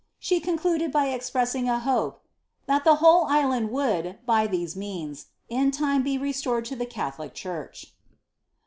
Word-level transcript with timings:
She 0.17 0.39
concluded 0.39 0.91
by 0.91 1.09
expressing 1.09 1.69
a 1.69 1.77
hope 1.77 2.23
he 2.67 2.73
whole 2.75 3.25
island 3.25 3.69
would, 3.69 4.17
by 4.25 4.47
these 4.47 4.75
means, 4.75 5.27
in 5.47 5.69
time 5.69 6.01
be 6.01 6.17
restored 6.17 6.65
to 6.65 6.75
[lolic 6.75 7.35
church." 7.35 7.93